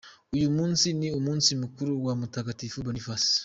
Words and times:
Uyu 0.35 0.47
munsi 0.57 0.87
ni 0.99 1.07
umunsi 1.19 1.49
mukuru 1.61 1.91
wa 2.05 2.13
Mutagatifu 2.19 2.77
Boniface. 2.85 3.31